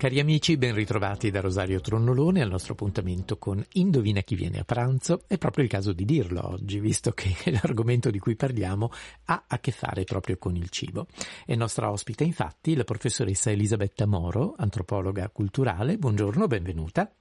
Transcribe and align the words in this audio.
Cari 0.00 0.18
amici, 0.18 0.56
ben 0.56 0.74
ritrovati 0.74 1.30
da 1.30 1.42
Rosario 1.42 1.78
Tronnolone 1.82 2.40
al 2.40 2.48
nostro 2.48 2.72
appuntamento 2.72 3.36
con 3.36 3.62
Indovina 3.74 4.22
chi 4.22 4.34
viene 4.34 4.60
a 4.60 4.64
pranzo. 4.64 5.24
È 5.28 5.36
proprio 5.36 5.62
il 5.62 5.68
caso 5.68 5.92
di 5.92 6.06
dirlo 6.06 6.40
oggi, 6.42 6.80
visto 6.80 7.10
che 7.10 7.28
l'argomento 7.52 8.08
di 8.08 8.18
cui 8.18 8.34
parliamo 8.34 8.88
ha 9.26 9.44
a 9.46 9.58
che 9.58 9.72
fare 9.72 10.04
proprio 10.04 10.38
con 10.38 10.56
il 10.56 10.70
cibo. 10.70 11.06
È 11.44 11.54
nostra 11.54 11.90
ospite, 11.90 12.24
infatti, 12.24 12.74
la 12.74 12.84
professoressa 12.84 13.50
Elisabetta 13.50 14.06
Moro, 14.06 14.54
antropologa 14.56 15.28
culturale. 15.28 15.98
Buongiorno, 15.98 16.46
benvenuta. 16.46 17.12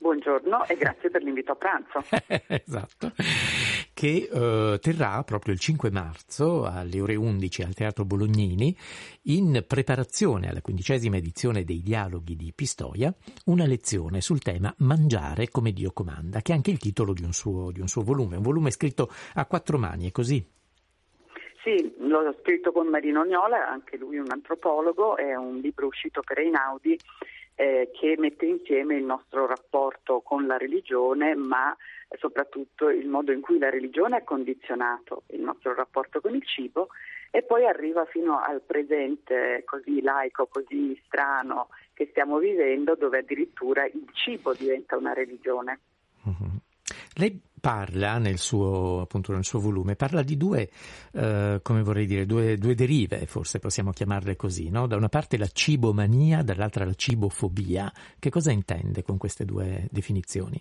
Buongiorno 0.00 0.66
e 0.66 0.76
grazie 0.76 1.10
per 1.10 1.22
l'invito 1.22 1.52
a 1.52 1.54
pranzo. 1.54 2.02
esatto, 2.48 3.12
che 4.00 4.30
uh, 4.32 4.78
terrà 4.78 5.22
proprio 5.24 5.52
il 5.52 5.60
5 5.60 5.90
marzo 5.90 6.64
alle 6.64 7.02
ore 7.02 7.16
11 7.16 7.64
al 7.64 7.74
Teatro 7.74 8.06
Bolognini 8.06 8.74
in 9.24 9.62
preparazione 9.68 10.48
alla 10.48 10.62
quindicesima 10.62 11.18
edizione 11.18 11.64
dei 11.64 11.82
Dialoghi 11.82 12.34
di 12.34 12.50
Pistoia 12.56 13.12
una 13.44 13.66
lezione 13.66 14.22
sul 14.22 14.40
tema 14.40 14.74
Mangiare 14.78 15.50
come 15.50 15.72
Dio 15.72 15.92
comanda, 15.92 16.40
che 16.40 16.52
è 16.52 16.54
anche 16.54 16.70
il 16.70 16.78
titolo 16.78 17.12
di 17.12 17.24
un 17.24 17.34
suo, 17.34 17.72
di 17.72 17.80
un 17.80 17.88
suo 17.88 18.00
volume, 18.00 18.36
un 18.36 18.42
volume 18.42 18.70
scritto 18.70 19.10
a 19.34 19.44
quattro 19.44 19.76
mani, 19.76 20.08
è 20.08 20.12
così? 20.12 20.42
Sì, 21.62 21.94
l'ho 21.98 22.34
scritto 22.40 22.72
con 22.72 22.86
Marino 22.88 23.20
Ognola, 23.20 23.68
anche 23.68 23.98
lui 23.98 24.16
un 24.16 24.30
antropologo, 24.30 25.18
è 25.18 25.34
un 25.34 25.58
libro 25.58 25.88
uscito 25.88 26.22
per 26.24 26.38
Einaudi 26.38 26.98
eh, 27.54 27.90
che 27.92 28.14
mette 28.16 28.46
insieme 28.46 28.96
il 28.96 29.04
nostro 29.04 29.46
rapporto 29.46 30.22
con 30.22 30.46
la 30.46 30.56
religione, 30.56 31.34
ma 31.34 31.76
soprattutto 32.18 32.88
il 32.88 33.06
modo 33.06 33.32
in 33.32 33.40
cui 33.40 33.58
la 33.58 33.70
religione 33.70 34.16
ha 34.16 34.24
condizionato 34.24 35.22
il 35.28 35.40
nostro 35.40 35.74
rapporto 35.74 36.20
con 36.20 36.34
il 36.34 36.44
cibo 36.44 36.88
e 37.30 37.42
poi 37.42 37.66
arriva 37.66 38.04
fino 38.06 38.40
al 38.40 38.60
presente 38.60 39.62
così 39.64 40.02
laico, 40.02 40.46
così 40.46 41.00
strano 41.06 41.68
che 41.94 42.08
stiamo 42.10 42.38
vivendo, 42.38 42.96
dove 42.96 43.18
addirittura 43.18 43.84
il 43.86 44.04
cibo 44.12 44.52
diventa 44.54 44.96
una 44.96 45.12
religione. 45.12 45.80
Mm-hmm. 46.28 46.56
Lei 47.14 47.40
parla 47.60 48.18
nel 48.18 48.38
suo, 48.38 49.00
appunto, 49.00 49.32
nel 49.32 49.44
suo 49.44 49.60
volume, 49.60 49.94
parla 49.94 50.22
di 50.22 50.36
due, 50.36 50.68
eh, 51.12 51.60
come 51.62 51.82
vorrei 51.82 52.06
dire, 52.06 52.26
due, 52.26 52.56
due, 52.56 52.74
derive, 52.74 53.26
forse 53.26 53.58
possiamo 53.58 53.92
chiamarle 53.92 54.34
così, 54.34 54.70
no? 54.70 54.86
Da 54.86 54.96
una 54.96 55.08
parte 55.08 55.36
la 55.36 55.46
cibomania, 55.46 56.42
dall'altra 56.42 56.84
la 56.84 56.94
cibofobia. 56.94 57.92
Che 58.18 58.30
cosa 58.30 58.50
intende 58.50 59.02
con 59.02 59.18
queste 59.18 59.44
due 59.44 59.86
definizioni? 59.90 60.60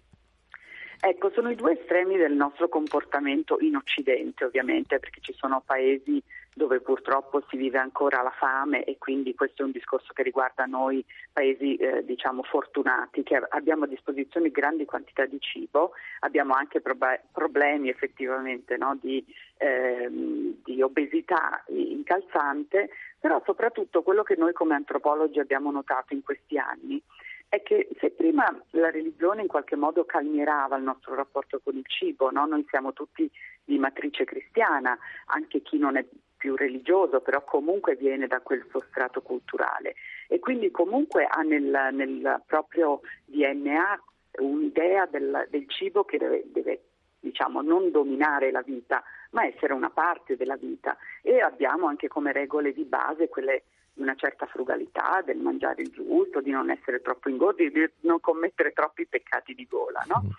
Ecco, 1.01 1.31
sono 1.31 1.49
i 1.49 1.55
due 1.55 1.79
estremi 1.79 2.17
del 2.17 2.33
nostro 2.33 2.67
comportamento 2.67 3.57
in 3.61 3.77
Occidente, 3.77 4.43
ovviamente, 4.43 4.99
perché 4.99 5.21
ci 5.21 5.33
sono 5.33 5.63
paesi 5.65 6.21
dove 6.53 6.81
purtroppo 6.81 7.41
si 7.47 7.55
vive 7.55 7.77
ancora 7.77 8.21
la 8.21 8.33
fame 8.37 8.83
e 8.83 8.97
quindi 8.97 9.33
questo 9.33 9.61
è 9.61 9.65
un 9.65 9.71
discorso 9.71 10.11
che 10.11 10.23
riguarda 10.23 10.65
noi 10.65 11.03
paesi 11.31 11.75
eh, 11.75 12.03
diciamo 12.03 12.43
fortunati 12.43 13.23
che 13.23 13.41
abbiamo 13.49 13.85
a 13.85 13.87
disposizione 13.87 14.49
grandi 14.49 14.83
quantità 14.83 15.25
di 15.25 15.39
cibo, 15.39 15.91
abbiamo 16.19 16.53
anche 16.53 16.81
prob- 16.81 17.21
problemi 17.31 17.87
effettivamente 17.87 18.75
no, 18.75 18.97
di, 18.99 19.23
eh, 19.57 20.09
di 20.11 20.81
obesità 20.81 21.63
incalzante, 21.67 22.89
però 23.17 23.41
soprattutto 23.45 24.01
quello 24.01 24.23
che 24.23 24.35
noi 24.35 24.51
come 24.51 24.75
antropologi 24.75 25.39
abbiamo 25.39 25.71
notato 25.71 26.13
in 26.13 26.23
questi 26.23 26.57
anni 26.57 27.01
è 27.49 27.63
che 27.63 27.89
se 27.99 28.11
prima 28.11 28.45
la 28.71 28.91
religione 28.91 29.41
in 29.41 29.47
qualche 29.47 29.75
modo 29.75 30.05
calmierava 30.05 30.77
il 30.77 30.83
nostro 30.83 31.15
rapporto 31.15 31.59
con 31.63 31.75
il 31.75 31.85
cibo, 31.87 32.29
no? 32.29 32.45
noi 32.45 32.63
siamo 32.69 32.93
tutti 32.93 33.29
di 33.63 33.79
matrice 33.79 34.23
cristiana, 34.23 34.97
anche 35.25 35.61
chi 35.63 35.79
non 35.79 35.97
è 35.97 36.05
più 36.37 36.55
religioso, 36.55 37.19
però 37.21 37.43
comunque 37.43 37.95
viene 37.95 38.27
da 38.27 38.39
quel 38.39 38.65
sostrato 38.71 39.21
culturale 39.21 39.95
e 40.27 40.39
quindi 40.39 40.71
comunque 40.71 41.25
ha 41.25 41.41
nel, 41.41 41.89
nel 41.91 42.41
proprio 42.45 43.01
DNA 43.25 44.01
un'idea 44.39 45.07
del, 45.07 45.47
del 45.49 45.67
cibo 45.67 46.05
che 46.05 46.17
deve, 46.17 46.43
deve 46.45 46.83
diciamo, 47.19 47.61
non 47.61 47.91
dominare 47.91 48.51
la 48.51 48.61
vita, 48.61 49.03
ma 49.31 49.45
essere 49.45 49.73
una 49.73 49.89
parte 49.89 50.37
della 50.37 50.55
vita 50.55 50.95
e 51.21 51.41
abbiamo 51.41 51.87
anche 51.87 52.07
come 52.07 52.31
regole 52.31 52.73
di 52.73 52.85
base 52.85 53.27
quelle 53.27 53.63
una 54.01 54.15
certa 54.15 54.45
frugalità, 54.45 55.21
del 55.23 55.37
mangiare 55.37 55.81
il 55.81 55.89
giusto, 55.89 56.41
di 56.41 56.51
non 56.51 56.69
essere 56.69 57.01
troppo 57.01 57.29
ingordi, 57.29 57.69
di 57.69 57.89
non 58.01 58.19
commettere 58.19 58.71
troppi 58.71 59.05
peccati 59.05 59.53
di 59.53 59.67
gola. 59.69 60.03
No? 60.07 60.23
Mm. 60.25 60.29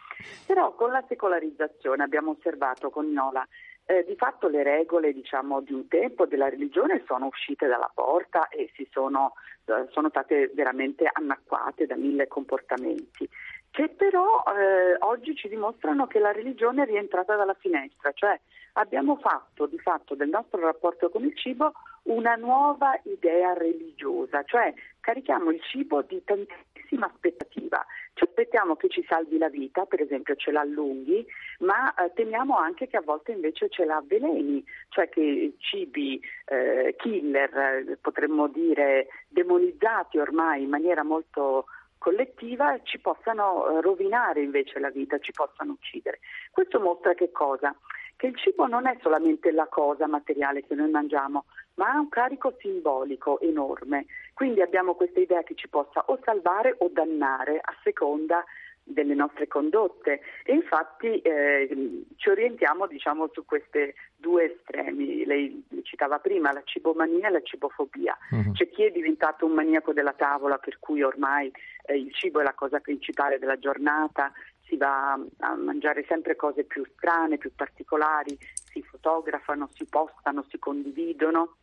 Però 0.46 0.74
con 0.74 0.90
la 0.90 1.04
secolarizzazione 1.08 2.02
abbiamo 2.02 2.32
osservato 2.32 2.90
con 2.90 3.10
Nola 3.12 3.46
eh, 3.86 4.04
di 4.04 4.14
fatto 4.16 4.48
le 4.48 4.62
regole 4.62 5.12
diciamo, 5.12 5.60
di 5.60 5.72
un 5.72 5.88
tempo 5.88 6.26
della 6.26 6.48
religione 6.48 7.02
sono 7.06 7.26
uscite 7.26 7.66
dalla 7.66 7.90
porta 7.92 8.48
e 8.48 8.70
sono, 8.90 9.34
eh, 9.64 9.86
sono, 9.90 10.08
state 10.08 10.50
veramente 10.54 11.08
annacquate 11.10 11.86
da 11.86 11.96
mille 11.96 12.28
comportamenti 12.28 13.28
che 13.70 13.88
però 13.88 14.42
eh, 14.46 14.96
oggi 15.00 15.34
ci 15.34 15.48
dimostrano 15.48 16.06
che 16.06 16.18
la 16.18 16.32
religione 16.32 16.82
è 16.82 16.86
rientrata 16.86 17.36
dalla 17.36 17.54
finestra, 17.54 18.10
cioè 18.12 18.38
abbiamo 18.74 19.16
fatto 19.16 19.66
di 19.66 19.78
fatto 19.78 20.14
del 20.14 20.28
nostro 20.28 20.60
rapporto 20.60 21.08
con 21.08 21.24
il 21.24 21.36
cibo 21.36 21.72
una 22.04 22.34
nuova 22.34 22.98
idea 23.04 23.52
religiosa, 23.52 24.42
cioè 24.44 24.72
carichiamo 25.00 25.50
il 25.50 25.60
cibo 25.62 26.02
di 26.02 26.22
tantissima 26.24 27.06
aspettativa, 27.06 27.84
ci 28.14 28.24
aspettiamo 28.24 28.76
che 28.76 28.88
ci 28.88 29.04
salvi 29.06 29.38
la 29.38 29.48
vita, 29.48 29.84
per 29.84 30.00
esempio 30.00 30.34
ce 30.34 30.50
l'allunghi, 30.50 31.24
ma 31.60 31.92
eh, 31.94 32.12
temiamo 32.14 32.56
anche 32.56 32.86
che 32.88 32.96
a 32.96 33.02
volte 33.02 33.32
invece 33.32 33.68
ce 33.68 33.84
la 33.84 33.96
avveleni, 33.96 34.64
cioè 34.88 35.08
che 35.08 35.54
cibi 35.58 36.20
eh, 36.46 36.94
killer, 36.98 37.56
eh, 37.56 37.98
potremmo 38.00 38.48
dire 38.48 39.08
demonizzati 39.28 40.18
ormai 40.18 40.62
in 40.62 40.68
maniera 40.68 41.02
molto 41.02 41.66
collettiva 42.00 42.80
ci 42.82 42.98
possano 42.98 43.68
eh, 43.68 43.80
rovinare 43.82 44.40
invece 44.42 44.78
la 44.80 44.90
vita, 44.90 45.18
ci 45.18 45.32
possano 45.32 45.72
uccidere. 45.72 46.20
Questo 46.50 46.80
mostra 46.80 47.14
che 47.14 47.30
cosa? 47.30 47.76
Che 48.16 48.26
il 48.26 48.36
cibo 48.36 48.66
non 48.66 48.86
è 48.86 48.96
solamente 49.02 49.50
la 49.50 49.66
cosa 49.66 50.06
materiale 50.06 50.64
che 50.66 50.74
noi 50.74 50.90
mangiamo, 50.90 51.44
ma 51.80 51.92
ha 51.92 51.98
un 51.98 52.10
carico 52.10 52.54
simbolico 52.58 53.40
enorme. 53.40 54.04
Quindi 54.34 54.60
abbiamo 54.60 54.94
questa 54.94 55.18
idea 55.18 55.42
che 55.42 55.54
ci 55.54 55.68
possa 55.68 56.04
o 56.06 56.18
salvare 56.22 56.74
o 56.78 56.90
dannare 56.92 57.56
a 57.56 57.74
seconda 57.82 58.44
delle 58.82 59.14
nostre 59.14 59.46
condotte 59.46 60.20
e 60.42 60.52
infatti 60.52 61.20
eh, 61.20 62.04
ci 62.16 62.28
orientiamo 62.28 62.86
diciamo, 62.86 63.30
su 63.32 63.46
questi 63.46 63.94
due 64.14 64.52
estremi. 64.52 65.24
Lei 65.24 65.64
citava 65.82 66.18
prima 66.18 66.52
la 66.52 66.62
cibomania 66.64 67.28
e 67.28 67.30
la 67.30 67.42
cibofobia. 67.42 68.16
Uh-huh. 68.30 68.52
C'è 68.52 68.68
chi 68.68 68.84
è 68.84 68.90
diventato 68.90 69.46
un 69.46 69.52
maniaco 69.52 69.94
della 69.94 70.12
tavola 70.12 70.58
per 70.58 70.78
cui 70.80 71.02
ormai 71.02 71.50
eh, 71.86 71.96
il 71.96 72.12
cibo 72.12 72.40
è 72.40 72.42
la 72.42 72.54
cosa 72.54 72.80
principale 72.80 73.38
della 73.38 73.58
giornata, 73.58 74.32
si 74.66 74.76
va 74.76 75.12
a 75.12 75.54
mangiare 75.56 76.04
sempre 76.06 76.36
cose 76.36 76.64
più 76.64 76.84
strane, 76.94 77.38
più 77.38 77.52
particolari, 77.54 78.36
si 78.38 78.82
fotografano, 78.82 79.68
si 79.72 79.86
postano, 79.86 80.44
si 80.48 80.58
condividono 80.58 81.56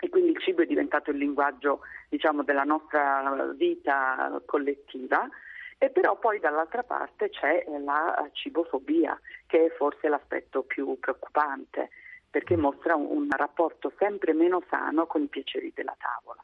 e 0.00 0.08
quindi 0.08 0.30
il 0.30 0.38
cibo 0.38 0.62
è 0.62 0.66
diventato 0.66 1.10
il 1.10 1.18
linguaggio 1.18 1.80
diciamo, 2.08 2.42
della 2.42 2.64
nostra 2.64 3.52
vita 3.54 4.40
collettiva. 4.46 5.28
E 5.80 5.90
però 5.90 6.18
poi 6.18 6.40
dall'altra 6.40 6.82
parte 6.82 7.30
c'è 7.30 7.64
la 7.84 8.28
cibofobia, 8.32 9.18
che 9.46 9.66
è 9.66 9.70
forse 9.76 10.08
l'aspetto 10.08 10.62
più 10.62 10.98
preoccupante, 10.98 11.90
perché 12.28 12.56
mostra 12.56 12.96
un, 12.96 13.06
un 13.08 13.28
rapporto 13.30 13.92
sempre 13.96 14.32
meno 14.32 14.62
sano 14.68 15.06
con 15.06 15.22
i 15.22 15.28
piaceri 15.28 15.72
della 15.74 15.96
tavola. 15.96 16.42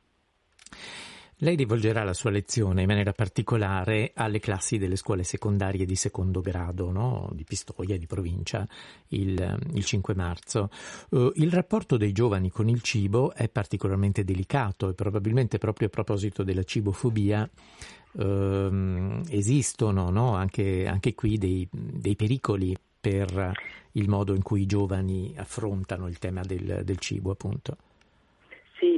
Lei 1.44 1.56
rivolgerà 1.56 2.04
la 2.04 2.14
sua 2.14 2.30
lezione 2.30 2.80
in 2.80 2.86
maniera 2.86 3.12
particolare 3.12 4.12
alle 4.14 4.40
classi 4.40 4.78
delle 4.78 4.96
scuole 4.96 5.24
secondarie 5.24 5.84
di 5.84 5.94
secondo 5.94 6.40
grado, 6.40 6.90
no? 6.90 7.28
di 7.34 7.44
Pistoia, 7.44 7.98
di 7.98 8.06
provincia, 8.06 8.66
il, 9.08 9.58
il 9.74 9.84
5 9.84 10.14
marzo. 10.14 10.70
Uh, 11.10 11.32
il 11.34 11.52
rapporto 11.52 11.98
dei 11.98 12.12
giovani 12.12 12.50
con 12.50 12.70
il 12.70 12.80
cibo 12.80 13.34
è 13.34 13.50
particolarmente 13.50 14.24
delicato 14.24 14.88
e 14.88 14.94
probabilmente 14.94 15.58
proprio 15.58 15.88
a 15.88 15.90
proposito 15.90 16.44
della 16.44 16.64
cibofobia 16.64 17.46
uh, 18.12 18.22
esistono 19.28 20.08
no? 20.08 20.34
anche, 20.36 20.86
anche, 20.86 21.14
qui 21.14 21.36
dei, 21.36 21.68
dei 21.70 22.16
pericoli 22.16 22.74
per 22.98 23.52
il 23.92 24.08
modo 24.08 24.34
in 24.34 24.40
cui 24.40 24.62
i 24.62 24.66
giovani 24.66 25.34
affrontano 25.36 26.08
il 26.08 26.18
tema 26.18 26.40
del, 26.40 26.80
del 26.84 26.96
cibo, 26.96 27.32
appunto. 27.32 27.76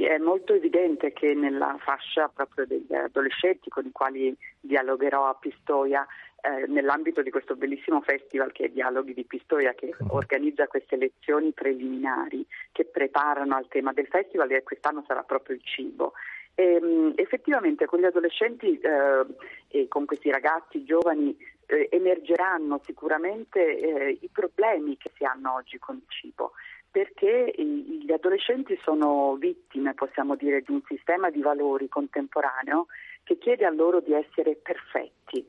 È 0.07 0.17
molto 0.19 0.53
evidente 0.53 1.11
che 1.11 1.33
nella 1.33 1.75
fascia 1.81 2.29
proprio 2.33 2.65
degli 2.65 2.95
adolescenti 2.95 3.69
con 3.69 3.85
i 3.85 3.91
quali 3.91 4.33
dialogherò 4.57 5.27
a 5.27 5.33
Pistoia, 5.35 6.07
eh, 6.39 6.65
nell'ambito 6.67 7.21
di 7.21 7.29
questo 7.29 7.57
bellissimo 7.57 7.99
festival 7.99 8.53
che 8.53 8.63
è 8.63 8.69
Dialoghi 8.69 9.13
di 9.13 9.25
Pistoia, 9.25 9.73
che 9.73 9.93
organizza 10.07 10.65
queste 10.67 10.95
lezioni 10.95 11.51
preliminari 11.51 12.45
che 12.71 12.85
preparano 12.85 13.57
al 13.57 13.67
tema 13.67 13.91
del 13.91 14.07
festival 14.07 14.49
e 14.49 14.63
quest'anno 14.63 15.03
sarà 15.05 15.23
proprio 15.23 15.57
il 15.57 15.61
cibo. 15.65 16.13
E, 16.55 16.75
ehm, 16.75 17.11
effettivamente 17.17 17.85
con 17.85 17.99
gli 17.99 18.05
adolescenti 18.05 18.79
eh, 18.79 19.25
e 19.67 19.89
con 19.89 20.05
questi 20.05 20.31
ragazzi 20.31 20.85
giovani 20.85 21.35
eh, 21.65 21.89
emergeranno 21.91 22.79
sicuramente 22.85 23.77
eh, 23.77 24.17
i 24.21 24.29
problemi 24.31 24.95
che 24.95 25.11
si 25.17 25.25
hanno 25.25 25.55
oggi 25.55 25.77
con 25.79 25.97
il 25.97 26.05
cibo 26.07 26.53
perché 26.97 27.53
gli 27.55 28.11
adolescenti 28.11 28.75
sono 28.81 29.35
vittime, 29.35 29.93
possiamo 29.93 30.35
dire, 30.35 30.61
di 30.61 30.71
un 30.71 30.81
sistema 30.87 31.29
di 31.29 31.43
valori 31.43 31.87
contemporaneo 31.87 32.87
che 33.23 33.37
chiede 33.37 33.65
a 33.65 33.69
loro 33.69 33.99
di 33.99 34.13
essere 34.13 34.55
perfetti. 34.55 35.45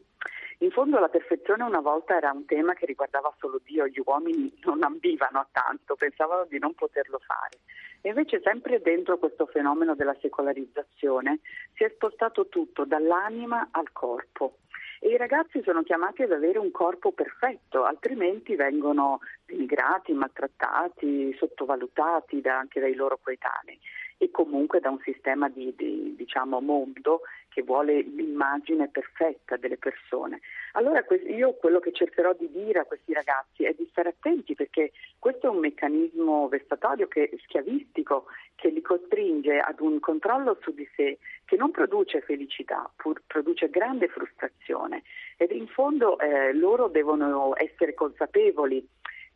In 0.59 0.71
fondo 0.71 0.99
la 0.99 1.09
perfezione 1.09 1.63
una 1.63 1.81
volta 1.81 2.15
era 2.15 2.33
un 2.33 2.45
tema 2.45 2.75
che 2.75 2.85
riguardava 2.85 3.33
solo 3.39 3.63
Dio, 3.65 3.87
gli 3.87 4.03
uomini 4.05 4.53
non 4.67 4.83
ambivano 4.83 5.39
a 5.39 5.49
tanto, 5.51 5.95
pensavano 5.95 6.45
di 6.45 6.59
non 6.59 6.75
poterlo 6.75 7.19
fare. 7.25 7.61
E 8.03 8.11
invece 8.11 8.43
sempre 8.45 8.83
dentro 8.83 9.17
questo 9.17 9.47
fenomeno 9.47 9.95
della 9.95 10.17
secolarizzazione 10.21 11.39
si 11.73 11.83
è 11.83 11.91
spostato 11.95 12.49
tutto 12.49 12.85
dall'anima 12.85 13.69
al 13.71 13.91
corpo 13.93 14.59
e 15.01 15.11
i 15.11 15.17
ragazzi 15.17 15.63
sono 15.63 15.83
chiamati 15.83 16.23
ad 16.23 16.33
avere 16.33 16.59
un 16.59 16.71
corpo 16.71 17.13
perfetto, 17.13 17.85
altrimenti 17.85 18.57
vengono 18.57 19.21
denigrati, 19.49 20.13
maltrattati, 20.13 21.35
sottovalutati 21.39 22.41
da, 22.43 22.59
anche 22.59 22.81
dai 22.81 22.95
loro 22.95 23.19
coetanei 23.23 23.79
e 24.19 24.31
comunque 24.31 24.81
da 24.81 24.91
un 24.91 24.99
sistema 25.03 25.49
di, 25.49 25.73
di 25.77 26.15
diciamo, 26.17 26.61
mondo 26.61 27.23
che 27.49 27.63
vuole 27.63 28.03
l'immagine 28.03 28.89
perfetta 28.89 29.57
delle 29.57 29.79
persone. 29.79 30.41
Allora 30.73 31.05
io 31.29 31.55
quello 31.55 31.79
che 31.79 31.93
cercherò 31.93 32.35
di 32.35 32.51
dire 32.51 32.81
a 32.81 32.85
questi 32.85 33.13
ragazzi 33.13 33.65
è 33.65 33.75
di 33.77 33.87
stare 33.91 34.11
attenti 34.11 34.55
perché 34.55 34.93
questo 35.19 35.47
è 35.47 35.51
un 35.51 35.59
meccanismo 35.59 36.49
vessatorio 36.49 37.07
che, 37.07 37.31
schiavistico 37.45 38.27
che 38.57 38.69
li 38.69 38.83
costringe 38.83 39.59
ad 39.59 39.81
un 39.81 40.01
controllo 40.01 40.59
su 40.61 40.73
di 40.73 40.89
sé 40.95 41.19
che 41.45 41.57
non 41.57 41.71
produce 41.71 42.21
felicità, 42.21 42.91
produce 43.27 43.71
grande 43.71 44.09
frustrazione 44.09 45.03
ed 45.37 45.53
in 45.53 45.69
fondo 45.69 46.19
eh, 46.19 46.53
loro 46.53 46.89
devono 46.89 47.53
essere 47.57 47.95
consapevoli 47.95 48.87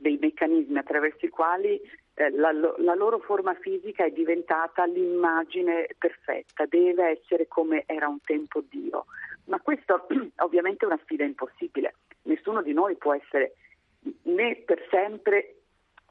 dei 0.02 0.18
meccanismi 0.20 0.76
attraverso 0.76 1.24
i 1.24 1.30
quali 1.30 1.80
eh, 2.14 2.30
la, 2.30 2.52
la, 2.52 2.94
loro 2.94 3.20
forma 3.20 3.54
fisica 3.54 4.04
è 4.04 4.10
diventata 4.10 4.84
l'immagine 4.84 5.86
perfetta, 5.96 6.66
deve 6.66 7.20
essere 7.20 7.48
come 7.48 7.84
era 7.86 8.08
un 8.08 8.20
tempo 8.20 8.62
Dio. 8.68 9.06
Ma 9.46 9.58
questo 9.60 10.06
ovviamente 10.42 10.84
è 10.84 10.88
una 10.88 11.00
sfida 11.02 11.24
impossibile. 11.24 11.94
Nessuno 12.24 12.60
di 12.60 12.74
noi 12.74 12.96
può 12.96 13.14
essere 13.14 13.54
né 14.24 14.56
per 14.66 14.86
sempre 14.90 15.56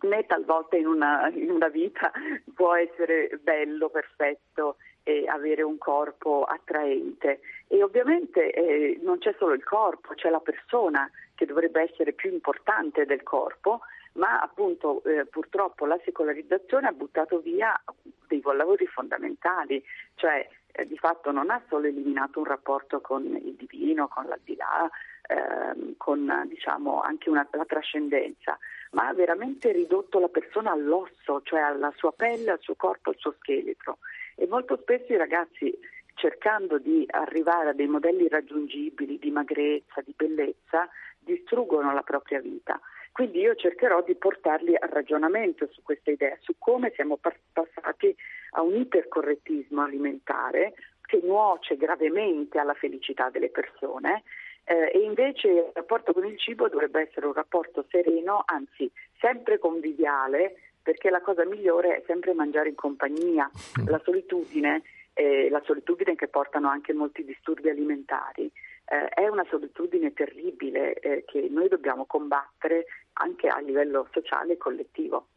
né 0.02 0.26
talvolta 0.26 0.76
in 0.78 0.88
una, 0.88 1.30
in 1.30 1.52
una 1.52 1.68
vita 1.68 2.12
può 2.56 2.74
essere 2.74 3.40
bello, 3.42 3.90
perfetto 3.90 4.78
e 5.04 5.28
avere 5.28 5.62
un 5.62 5.78
corpo 5.78 6.44
attraente. 6.44 7.42
Ovviamente 7.82 8.52
eh, 8.52 9.00
non 9.02 9.18
c'è 9.18 9.36
solo 9.38 9.54
il 9.54 9.64
corpo, 9.64 10.14
c'è 10.14 10.30
la 10.30 10.40
persona 10.40 11.10
che 11.36 11.46
dovrebbe 11.46 11.82
essere 11.82 12.14
più 12.14 12.32
importante 12.32 13.06
del 13.06 13.24
corpo, 13.24 13.82
ma 14.14 14.40
appunto 14.40 15.04
eh, 15.04 15.26
purtroppo 15.26 15.86
la 15.86 16.00
secolarizzazione 16.04 16.88
ha 16.88 16.92
buttato 16.92 17.40
via 17.40 17.80
dei 18.28 18.42
lavori 18.44 18.86
fondamentali, 18.88 19.84
cioè 20.16 20.48
eh, 20.74 20.86
di 20.86 20.98
fatto 20.98 21.32
non 21.32 21.50
ha 21.50 21.62
solo 21.68 21.88
eliminato 21.88 22.40
un 22.40 22.46
rapporto 22.46 23.02
con 23.02 23.24
il 23.24 23.56
divino, 23.56 24.08
con 24.08 24.26
l'aldilà, 24.26 24.90
ehm, 25.28 25.96
con 25.98 26.44
diciamo 26.48 27.02
anche 27.02 27.30
una, 27.30 27.48
la 27.52 27.66
trascendenza, 27.66 28.58
ma 28.92 29.08
ha 29.08 29.14
veramente 29.14 29.72
ridotto 29.72 30.20
la 30.20 30.30
persona 30.30 30.72
all'osso, 30.72 31.42
cioè 31.44 31.60
alla 31.60 31.94
sua 31.96 32.12
pelle, 32.12 32.52
al 32.52 32.62
suo 32.62 32.76
corpo, 32.76 33.10
al 33.10 33.18
suo 33.18 33.34
scheletro. 33.40 34.00
E 34.36 34.48
molto 34.48 34.78
spesso 34.78 35.14
i 35.14 35.18
ragazzi 35.18 35.78
cercando 36.22 36.78
di 36.78 37.04
arrivare 37.10 37.70
a 37.70 37.74
dei 37.74 37.88
modelli 37.88 38.28
raggiungibili 38.28 39.18
di 39.18 39.32
magrezza, 39.32 40.02
di 40.02 40.14
bellezza, 40.16 40.88
distruggono 41.18 41.92
la 41.94 42.04
propria 42.04 42.40
vita. 42.40 42.80
Quindi 43.12 43.40
io 43.40 43.56
cercherò 43.56 44.04
di 44.04 44.16
portarli 44.16 44.76
al 44.78 44.90
ragionamento 44.90 45.68
su 45.72 45.82
questa 45.82 46.12
idea, 46.12 46.38
su 46.42 46.54
come 46.60 46.92
siamo 46.94 47.18
passati 47.18 48.16
a 48.52 48.62
un 48.62 48.76
ipercorrettismo 48.76 49.82
alimentare 49.82 50.74
che 51.02 51.20
nuoce 51.24 51.76
gravemente 51.76 52.60
alla 52.60 52.76
felicità 52.76 53.30
delle 53.32 53.50
persone 53.50 54.24
eh, 54.64 54.92
e 54.94 55.00
invece 55.00 55.48
il 55.48 55.72
rapporto 55.74 56.14
con 56.14 56.26
il 56.26 56.38
cibo 56.38 56.70
dovrebbe 56.70 57.02
essere 57.02 57.26
un 57.26 57.34
rapporto 57.34 57.84
sereno, 57.90 58.44
anzi 58.46 58.90
sempre 59.20 59.58
conviviale, 59.58 60.56
perché 60.82 61.10
la 61.10 61.22
cosa 61.22 61.46
migliore 61.46 61.98
è 61.98 62.04
sempre 62.06 62.34
mangiare 62.34 62.70
in 62.70 62.76
compagnia. 62.76 63.50
Mm. 63.82 63.88
La 63.88 64.00
solitudine, 64.04 64.84
eh, 65.14 65.50
la 65.50 65.62
solitudine 65.66 66.16
che 66.16 66.28
portano 66.28 66.70
anche 66.70 66.94
molti 66.94 67.24
disturbi 67.24 67.70
alimentari, 67.70 68.52
eh, 68.86 69.08
è 69.10 69.28
una 69.28 69.46
solitudine 69.50 70.14
terribile 70.14 70.94
eh, 70.96 71.24
che 71.26 71.48
noi 71.50 71.68
dobbiamo 71.68 72.06
combattere 72.06 72.86
anche 73.14 73.48
a 73.48 73.60
livello 73.60 74.08
sociale 74.12 74.54
e 74.54 74.58
collettivo. 74.58 75.28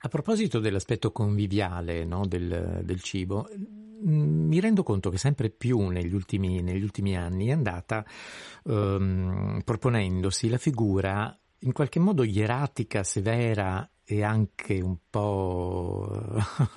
A 0.00 0.08
proposito 0.08 0.60
dell'aspetto 0.60 1.10
conviviale 1.10 2.04
no, 2.04 2.26
del, 2.26 2.80
del, 2.84 3.00
cibo, 3.00 3.48
mm, 3.52 4.46
mi 4.46 4.60
rendo 4.60 4.82
conto 4.82 5.10
che 5.10 5.18
sempre 5.18 5.48
più 5.48 5.88
negli 5.88 6.14
ultimi, 6.14 6.62
negli 6.62 6.82
ultimi 6.82 7.16
anni 7.16 7.48
è 7.48 7.52
andata 7.52 8.04
um, 8.64 9.60
proponendosi 9.64 10.48
la 10.48 10.58
figura 10.58 11.36
in 11.60 11.72
qualche 11.72 11.98
modo 11.98 12.22
ieratica, 12.22 13.02
severa 13.02 13.88
e 14.04 14.22
anche 14.22 14.80
un 14.80 14.98
po' 15.10 16.08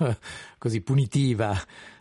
così 0.58 0.82
punitiva 0.82 1.54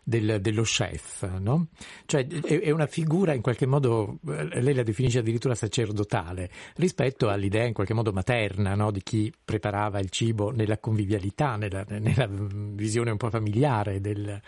del, 0.09 0.41
dello 0.41 0.63
chef, 0.63 1.37
no? 1.39 1.67
Cioè 2.05 2.27
è, 2.27 2.59
è, 2.59 2.71
una 2.71 2.87
figura 2.87 3.33
in 3.33 3.41
qualche 3.41 3.67
modo, 3.67 4.19
eh, 4.27 4.61
lei 4.61 4.73
la 4.73 4.83
definisce 4.83 5.19
addirittura 5.19 5.53
sacerdotale, 5.53 6.49
rispetto 6.75 7.29
all'idea 7.29 7.65
in 7.65 7.73
qualche 7.73 7.93
modo 7.93 8.11
materna 8.11 8.73
no? 8.73 8.91
di 8.91 9.01
chi 9.03 9.31
preparava 9.45 9.99
il 9.99 10.09
cibo 10.09 10.49
nella 10.49 10.79
convivialità, 10.79 11.55
nella, 11.55 11.85
nella 11.87 12.27
visione 12.27 13.11
un 13.11 13.17
po' 13.17 13.29
familiare 13.29 14.01
del, 14.01 14.41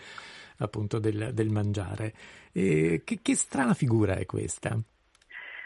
appunto 0.58 0.98
del, 0.98 1.30
del 1.32 1.48
mangiare. 1.48 2.12
E 2.52 3.02
che, 3.04 3.20
che 3.22 3.34
strana 3.36 3.72
figura 3.72 4.16
è 4.16 4.26
questa? 4.26 4.78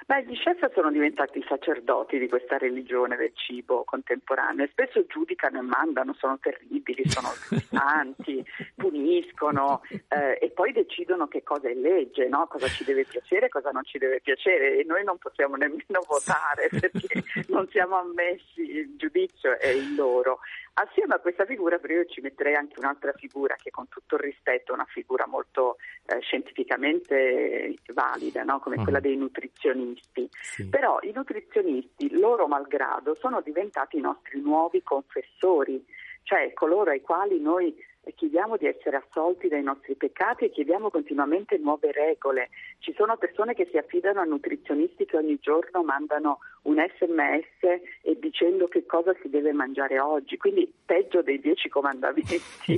Beh, 0.07 0.23
gli 0.23 0.37
chef 0.39 0.73
sono 0.73 0.93
diventati 0.93 1.39
i 1.39 1.47
sacerdoti 1.49 2.17
di 2.17 2.29
questa 2.29 2.59
religione 2.59 3.17
del 3.17 3.33
cibo 3.35 3.83
contemporaneo 3.83 4.65
e 4.65 4.69
spesso 4.69 5.05
giudicano 5.07 5.59
e 5.59 5.63
mandano, 5.63 6.15
sono 6.17 6.39
terribili, 6.39 7.11
sono 7.11 7.27
santi, 7.69 8.41
puniscono 8.77 9.83
eh, 9.91 10.39
e 10.41 10.51
poi 10.51 10.71
decidono 10.71 11.27
che 11.27 11.43
cosa 11.43 11.69
è 11.69 11.75
legge, 11.75 12.29
no? 12.29 12.47
cosa 12.47 12.69
ci 12.69 12.85
deve 12.85 13.05
piacere 13.05 13.47
e 13.47 13.49
cosa 13.49 13.71
non 13.71 13.83
ci 13.83 13.99
deve 13.99 14.21
piacere 14.21 14.79
e 14.79 14.85
noi 14.85 15.03
non 15.03 15.19
possiamo 15.19 15.57
nemmeno 15.57 16.01
votare 16.07 16.69
perché 16.71 17.25
non 17.49 17.67
siamo 17.71 17.97
ammessi, 17.97 18.61
il 18.61 18.95
giudizio 18.97 19.59
è 19.59 19.71
il 19.71 19.97
loro. 19.97 20.39
Assieme 20.79 21.15
a 21.15 21.21
questa 21.21 21.47
figura 21.47 21.79
però 21.79 21.95
io 21.95 22.05
ci 22.05 22.21
metterei 22.21 22.55
anche 22.55 22.79
un'altra 22.79 23.13
figura 23.15 23.55
che 23.55 23.71
con 23.71 23.89
tutto 23.89 24.17
il 24.17 24.21
rispetto 24.21 24.73
è 24.73 24.75
una 24.75 24.85
figura 24.85 25.27
molto 25.27 25.79
eh, 26.05 26.21
scientificamente 26.21 27.77
valida, 27.95 28.43
no? 28.43 28.61
come 28.61 28.77
uh-huh. 28.77 28.83
quella 28.83 29.01
dei 29.01 29.17
nutrizionisti. 29.17 30.29
Sì. 30.31 30.69
Però 30.69 30.99
i 31.01 31.13
nutrizionisti, 31.15 32.19
loro 32.19 32.47
malgrado, 32.47 33.15
sono 33.15 33.41
diventati 33.41 33.97
i 33.97 34.03
nostri 34.03 34.39
nuovi 34.39 34.83
confessori, 34.83 35.83
cioè 36.25 36.53
coloro 36.53 36.91
ai 36.91 37.01
quali 37.01 37.41
noi 37.41 37.75
e 38.09 38.15
chiediamo 38.15 38.57
di 38.57 38.67
essere 38.67 38.99
assolti 38.99 39.49
dai 39.49 39.65
nostri 39.65 39.97
peccati 39.97 40.45
e 40.45 40.51
chiediamo 40.51 40.91
continuamente 40.91 41.59
nuove 41.59 41.91
regole. 41.91 42.51
Ci 42.79 42.95
sono 42.97 43.17
persone 43.17 43.53
che 43.53 43.67
si 43.69 43.79
affidano 43.79 44.21
a 44.21 44.25
nutrizionisti 44.25 45.07
che 45.07 45.17
ogni 45.17 45.39
giorno 45.41 45.83
mandano 45.83 46.39
un 46.63 46.77
sms 46.77 47.81
e 48.03 48.17
dicendo 48.21 48.69
che 48.69 48.87
cosa 48.87 49.13
si 49.21 49.29
deve 49.29 49.51
mangiare 49.53 49.99
oggi, 49.99 50.37
quindi 50.37 50.73
peggio 50.85 51.21
dei 51.21 51.41
dieci 51.41 51.69
comandamenti. 51.69 52.41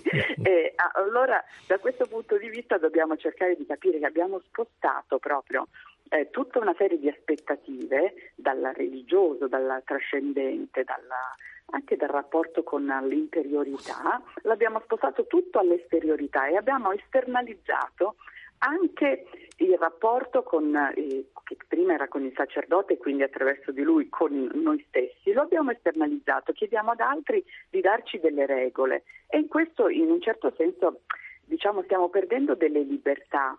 e, 0.42 0.72
allora 0.94 1.44
da 1.66 1.78
questo 1.78 2.06
punto 2.06 2.38
di 2.38 2.48
vista 2.48 2.78
dobbiamo 2.78 3.18
cercare 3.18 3.54
di 3.54 3.66
capire 3.66 3.98
che 3.98 4.06
abbiamo 4.06 4.40
spostato 4.46 5.18
proprio 5.18 5.66
eh, 6.08 6.30
tutta 6.30 6.58
una 6.58 6.74
serie 6.78 6.98
di 6.98 7.08
aspettative 7.10 8.32
dal 8.34 8.72
religioso, 8.74 9.46
dalla 9.46 9.82
trascendente, 9.84 10.84
dalla 10.84 11.36
anche 11.70 11.96
dal 11.96 12.08
rapporto 12.08 12.62
con 12.62 12.84
l'interiorità, 12.84 14.22
l'abbiamo 14.42 14.80
spostato 14.80 15.26
tutto 15.26 15.58
all'esteriorità 15.58 16.46
e 16.46 16.56
abbiamo 16.56 16.92
esternalizzato 16.92 18.16
anche 18.58 19.26
il 19.56 19.76
rapporto 19.78 20.42
con, 20.42 20.74
eh, 20.74 21.26
che 21.44 21.56
prima 21.66 21.94
era 21.94 22.08
con 22.08 22.24
il 22.24 22.32
sacerdote 22.34 22.94
e 22.94 22.98
quindi 22.98 23.22
attraverso 23.22 23.70
di 23.70 23.82
lui 23.82 24.08
con 24.08 24.50
noi 24.54 24.84
stessi, 24.88 25.32
lo 25.32 25.42
abbiamo 25.42 25.70
esternalizzato, 25.70 26.52
chiediamo 26.52 26.92
ad 26.92 27.00
altri 27.00 27.44
di 27.70 27.80
darci 27.80 28.18
delle 28.18 28.46
regole. 28.46 29.04
E 29.28 29.38
in 29.38 29.48
questo 29.48 29.88
in 29.88 30.10
un 30.10 30.20
certo 30.20 30.52
senso 30.56 31.02
diciamo 31.44 31.82
stiamo 31.82 32.08
perdendo 32.08 32.54
delle 32.54 32.80
libertà 32.80 33.56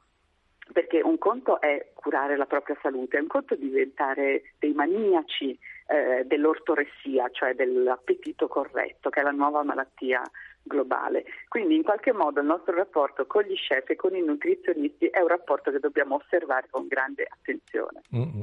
perché 0.71 1.01
un 1.01 1.17
conto 1.17 1.59
è 1.59 1.91
curare 1.93 2.37
la 2.37 2.45
propria 2.45 2.77
salute, 2.81 3.17
un 3.17 3.27
conto 3.27 3.53
è 3.53 3.57
diventare 3.57 4.53
dei 4.59 4.73
maniaci 4.73 5.57
eh, 5.87 6.23
dell'ortoressia, 6.25 7.29
cioè 7.31 7.55
dell'appetito 7.55 8.47
corretto, 8.47 9.09
che 9.09 9.21
è 9.21 9.23
la 9.23 9.31
nuova 9.31 9.63
malattia 9.63 10.21
globale. 10.61 11.25
Quindi 11.47 11.75
in 11.75 11.83
qualche 11.83 12.13
modo 12.13 12.39
il 12.39 12.45
nostro 12.45 12.75
rapporto 12.75 13.25
con 13.25 13.43
gli 13.43 13.55
chef 13.55 13.89
e 13.89 13.95
con 13.95 14.15
i 14.15 14.21
nutrizionisti 14.21 15.07
è 15.07 15.19
un 15.19 15.27
rapporto 15.27 15.71
che 15.71 15.79
dobbiamo 15.79 16.15
osservare 16.15 16.67
con 16.69 16.87
grande 16.87 17.25
attenzione. 17.27 18.01
Mm-hmm. 18.15 18.41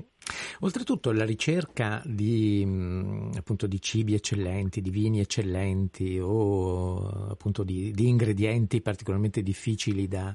Oltretutto 0.60 1.12
la 1.12 1.24
ricerca 1.24 2.00
di, 2.04 2.64
mm, 2.66 3.30
appunto, 3.36 3.66
di, 3.66 3.80
cibi 3.80 4.14
eccellenti, 4.14 4.80
di 4.80 4.90
vini 4.90 5.20
eccellenti 5.20 6.18
o 6.20 7.28
appunto 7.30 7.62
di, 7.62 7.92
di 7.92 8.08
ingredienti 8.08 8.80
particolarmente 8.80 9.42
difficili 9.42 10.08
da, 10.08 10.34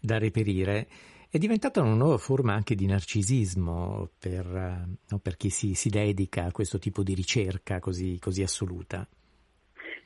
da, 0.00 0.18
reperire 0.18 0.86
è 1.32 1.38
diventata 1.38 1.80
una 1.80 1.94
nuova 1.94 2.16
forma 2.16 2.54
anche 2.54 2.74
di 2.74 2.86
narcisismo 2.86 4.08
per, 4.18 4.46
no, 4.46 5.18
per 5.22 5.36
chi 5.36 5.48
si, 5.48 5.74
si, 5.74 5.88
dedica 5.88 6.46
a 6.46 6.50
questo 6.50 6.80
tipo 6.80 7.04
di 7.04 7.14
ricerca 7.14 7.78
così, 7.78 8.18
così 8.18 8.42
assoluta. 8.42 9.06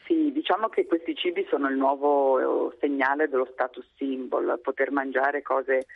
Sì, 0.07 0.31
diciamo 0.33 0.69
che 0.69 0.85
questi 0.85 1.15
cibi 1.15 1.47
sono 1.49 1.71
il 1.71 1.77
nuovo 1.77 2.73
eh, 2.73 2.77
segnale 2.79 3.29
dello 3.29 3.49
status 3.51 3.87
symbol, 3.97 4.61
poter 4.63 4.91
mangiare 4.91 5.41
cose 5.41 5.87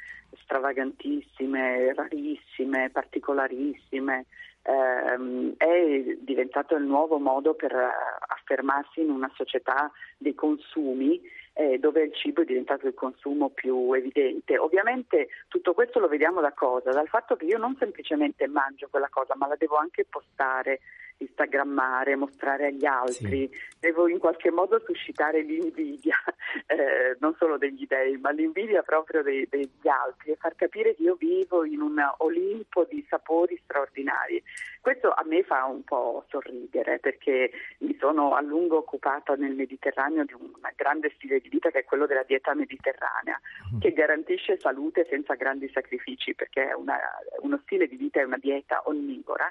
stravagantissime, 0.45 1.93
rarissime, 1.93 2.89
particolarissime, 2.91 4.25
ehm, 4.63 5.55
è 5.59 6.17
diventato 6.21 6.75
il 6.75 6.85
nuovo 6.85 7.19
modo 7.19 7.53
per 7.53 7.75
affermarsi 7.75 9.03
in 9.03 9.11
una 9.11 9.31
società 9.35 9.91
dei 10.17 10.35
consumi 10.35 11.21
eh, 11.59 11.77
dove 11.79 12.05
il 12.05 12.15
cibo 12.15 12.43
è 12.43 12.45
diventato 12.45 12.87
il 12.87 12.95
consumo 12.95 13.49
più 13.49 13.93
evidente. 13.93 14.57
Ovviamente 14.57 15.27
tutto 15.49 15.75
questo 15.75 15.99
lo 15.99 16.07
vediamo 16.07 16.41
da 16.41 16.53
cosa? 16.53 16.93
Dal 16.93 17.09
fatto 17.09 17.35
che 17.35 17.47
io 17.47 17.59
non 17.59 17.75
semplicemente 17.77 18.47
mangio 18.47 18.87
quella 18.89 19.09
cosa, 19.11 19.35
ma 19.35 19.49
la 19.49 19.57
devo 19.57 19.75
anche 19.75 20.05
postare 20.05 20.79
instagrammare, 21.19 22.17
mostrare 22.17 22.67
agli 22.67 22.85
altri, 22.85 23.49
sì. 23.51 23.61
devo 23.81 24.09
in 24.09 24.19
qualche 24.19 24.51
modo 24.51 24.81
suscitare 24.85 25.43
l'invidia, 25.43 26.17
eh, 26.67 27.17
non 27.21 27.35
solo 27.39 27.59
degli 27.59 27.87
dei, 27.87 28.17
ma 28.19 28.31
l'invidia 28.31 28.83
proprio 28.83 29.23
dei, 29.23 29.47
degli 29.49 29.89
altri 29.89 30.33
e 30.33 30.37
far 30.37 30.55
capire 30.55 30.95
che 30.95 31.03
io 31.03 31.17
vivo 31.17 31.65
in 31.65 31.81
un 31.81 31.97
Olimpo 32.19 32.87
di 32.89 33.05
sapori 33.09 33.61
straordinari. 33.65 34.43
Questo 34.81 35.11
a 35.11 35.23
me 35.27 35.43
fa 35.43 35.65
un 35.65 35.83
po' 35.83 36.25
sorridere 36.29 36.99
perché 36.99 37.51
mi 37.79 37.97
sono 37.99 38.35
a 38.35 38.41
lungo 38.41 38.79
occupata 38.79 39.35
nel 39.35 39.55
Mediterraneo 39.55 40.25
di 40.25 40.35
un 40.35 40.53
grande 40.77 41.13
stile 41.17 41.41
di 41.41 41.48
vita 41.49 41.71
che 41.71 41.81
è 41.81 41.85
quello 41.85 42.07
della 42.07 42.23
dieta 42.23 42.55
mediterranea, 42.55 43.41
mm. 43.75 43.81
che 43.81 43.93
garantisce 43.93 44.59
salute 44.59 45.07
senza 45.09 45.35
grandi 45.35 45.69
sacrifici 45.73 46.35
perché 46.35 46.69
è 46.69 46.75
una, 46.75 46.99
uno 47.41 47.61
stile 47.65 47.87
di 47.87 47.97
vita 47.97 48.21
e 48.21 48.25
una 48.25 48.39
dieta 48.39 48.83
onnivora 48.85 49.51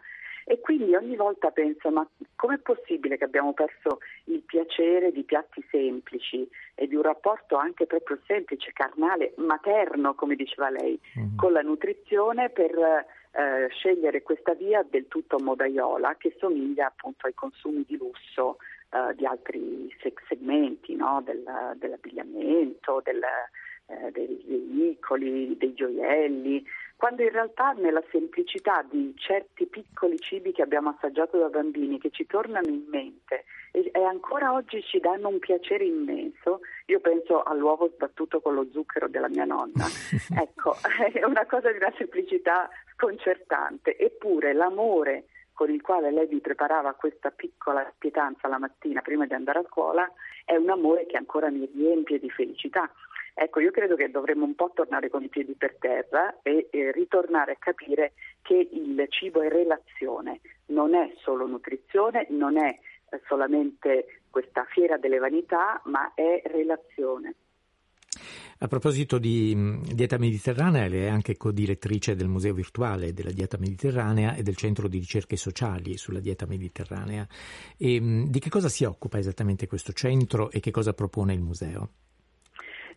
e 0.49 0.61
quindi 0.61 0.95
ogni 0.95 1.17
volta 1.17 1.51
penso, 1.51 1.89
ma 1.89 2.07
com'è 2.37 2.57
possibile 2.59 3.17
che 3.17 3.25
abbiamo 3.25 3.51
perso 3.51 3.99
il 4.25 4.39
piacere 4.43 5.11
di 5.11 5.23
piatti 5.23 5.61
semplici 5.69 6.49
e 6.73 6.87
di 6.87 6.95
un 6.95 7.01
rapporto 7.01 7.57
anche 7.57 7.85
proprio 7.85 8.17
semplice, 8.25 8.71
carnale, 8.71 9.33
materno, 9.35 10.15
come 10.15 10.35
diceva 10.35 10.69
lei, 10.69 10.97
mm-hmm. 11.19 11.35
con 11.35 11.51
la 11.51 11.59
nutrizione 11.59 12.49
per 12.49 12.71
eh, 12.77 13.67
scegliere 13.71 14.21
questa 14.21 14.53
via 14.53 14.85
del 14.89 15.09
tutto 15.09 15.37
modaiola 15.37 16.15
che 16.15 16.33
somiglia 16.39 16.87
appunto 16.87 17.27
ai 17.27 17.33
consumi 17.33 17.83
di 17.85 17.97
lusso 17.97 18.55
eh, 18.89 19.15
di 19.15 19.25
altri 19.25 19.93
segmenti, 20.27 20.95
no? 20.95 21.21
del, 21.23 21.43
dell'abbigliamento, 21.75 23.01
del, 23.03 23.21
eh, 23.87 24.11
dei 24.11 24.43
veicoli, 24.45 25.57
dei 25.57 25.73
gioielli 25.73 26.65
quando 26.97 27.21
in 27.21 27.29
realtà 27.29 27.73
nella 27.73 28.01
semplicità 28.09 28.83
di 28.89 29.13
certi 29.17 29.67
piccoli 29.67 30.17
cibi 30.17 30.51
che 30.51 30.63
abbiamo 30.63 30.89
assaggiato 30.89 31.37
da 31.37 31.47
bambini, 31.47 31.99
che 31.99 32.09
ci 32.09 32.25
tornano 32.25 32.67
in 32.69 32.85
mente 32.89 33.45
e, 33.71 33.91
e 33.93 34.03
ancora 34.03 34.51
oggi 34.51 34.81
ci 34.81 34.99
danno 34.99 35.27
un 35.27 35.37
piacere 35.37 35.85
immenso, 35.85 36.61
io 36.87 36.99
penso 36.99 37.43
all'uovo 37.43 37.91
sbattuto 37.93 38.41
con 38.41 38.55
lo 38.55 38.65
zucchero 38.71 39.07
della 39.07 39.29
mia 39.29 39.45
nonna, 39.45 39.85
ecco, 40.41 40.75
è 41.13 41.23
una 41.23 41.45
cosa 41.45 41.69
di 41.71 41.77
una 41.77 41.93
semplicità 41.95 42.67
sconcertante, 42.93 43.95
eppure 43.95 44.53
l'amore 44.53 45.25
con 45.57 45.71
il 45.71 45.81
quale 45.81 46.11
lei 46.11 46.27
vi 46.27 46.39
preparava 46.39 46.93
questa 46.93 47.31
piccola 47.31 47.91
pietanza 47.97 48.47
la 48.47 48.59
mattina 48.59 49.01
prima 49.01 49.25
di 49.25 49.33
andare 49.33 49.57
a 49.57 49.65
scuola 49.67 50.07
è 50.45 50.55
un 50.55 50.69
amore 50.69 51.07
che 51.07 51.17
ancora 51.17 51.49
mi 51.49 51.67
riempie 51.73 52.19
di 52.19 52.29
felicità 52.29 52.87
Ecco, 53.39 53.59
io 53.59 53.69
credo 53.69 53.95
che 53.95 54.09
dovremmo 54.09 54.45
un 54.45 54.55
po' 54.55 54.71
tornare 54.73 55.09
con 55.09 55.21
i 55.21 55.27
piedi 55.27 55.53
per 55.53 55.75
terra 55.77 56.39
e, 56.41 56.69
e 56.71 56.91
ritornare 56.91 57.51
a 57.51 57.57
capire 57.59 58.13
che 58.41 58.67
il 58.71 59.05
cibo 59.09 59.43
è 59.43 59.47
relazione, 59.47 60.41
non 60.67 60.95
è 60.95 61.13
solo 61.17 61.45
nutrizione, 61.45 62.25
non 62.31 62.57
è 62.57 62.67
eh, 63.09 63.21
solamente 63.27 64.21
questa 64.31 64.65
fiera 64.65 64.97
delle 64.97 65.19
vanità, 65.19 65.79
ma 65.83 66.13
è 66.15 66.41
relazione. 66.45 67.35
A 68.59 68.67
proposito 68.67 69.19
di 69.19 69.55
dieta 69.93 70.17
mediterranea, 70.17 70.87
lei 70.87 71.03
è 71.03 71.09
anche 71.09 71.37
co-direttrice 71.37 72.15
del 72.15 72.27
Museo 72.27 72.55
Virtuale 72.55 73.13
della 73.13 73.31
Dieta 73.31 73.57
Mediterranea 73.59 74.33
e 74.33 74.41
del 74.41 74.55
Centro 74.55 74.87
di 74.87 74.97
Ricerche 74.97 75.37
Sociali 75.37 75.95
sulla 75.97 76.19
Dieta 76.19 76.47
Mediterranea. 76.47 77.27
E, 77.77 78.25
di 78.27 78.39
che 78.39 78.49
cosa 78.49 78.67
si 78.67 78.83
occupa 78.83 79.19
esattamente 79.19 79.67
questo 79.67 79.93
centro 79.93 80.49
e 80.49 80.59
che 80.59 80.71
cosa 80.71 80.93
propone 80.93 81.33
il 81.33 81.41
museo? 81.41 81.89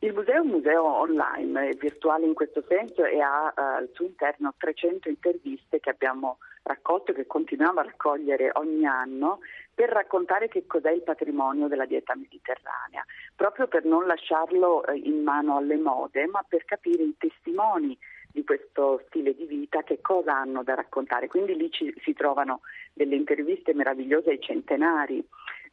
Il 0.03 0.15
museo 0.15 0.37
è 0.37 0.39
un 0.39 0.49
museo 0.49 0.83
online, 0.83 1.69
è 1.69 1.75
virtuale 1.75 2.25
in 2.25 2.33
questo 2.33 2.65
senso 2.67 3.05
e 3.05 3.21
ha 3.21 3.53
eh, 3.55 3.61
al 3.61 3.91
suo 3.93 4.07
interno 4.07 4.55
300 4.57 5.11
interviste 5.11 5.79
che 5.79 5.91
abbiamo 5.91 6.39
raccolto 6.63 7.11
e 7.11 7.15
che 7.15 7.27
continuiamo 7.27 7.81
a 7.81 7.83
raccogliere 7.83 8.51
ogni 8.55 8.87
anno 8.87 9.41
per 9.75 9.91
raccontare 9.91 10.49
che 10.49 10.67
cos'è 10.67 10.91
il 10.91 11.03
patrimonio 11.03 11.69
della 11.69 11.85
dieta 11.85 12.15
mediterranea, 12.15 13.05
proprio 13.37 13.67
per 13.69 13.85
non 13.85 14.07
lasciarlo 14.07 14.87
eh, 14.87 14.97
in 14.97 15.23
mano 15.23 15.59
alle 15.59 15.77
mode, 15.77 16.27
ma 16.29 16.43
per 16.49 16.65
capire 16.65 17.03
i 17.03 17.17
testimoni 17.19 17.99
di 18.33 18.43
questo 18.43 19.03
stile 19.07 19.35
di 19.35 19.45
vita, 19.45 19.83
che 19.83 20.01
cosa 20.01 20.35
hanno 20.35 20.63
da 20.63 20.75
raccontare. 20.75 21.27
Quindi 21.27 21.55
lì 21.57 21.71
ci, 21.71 21.93
si 22.03 22.15
trovano 22.15 22.61
delle 22.95 23.17
interviste 23.17 23.75
meravigliose 23.75 24.31
ai 24.31 24.41
centenari, 24.41 25.23